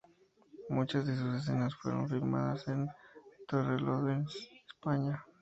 [0.67, 2.87] Muchas de sus escenas fueron filmadas en
[3.47, 4.35] Torrelodones,
[4.65, 5.23] España.